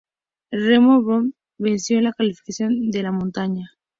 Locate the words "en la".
1.99-2.13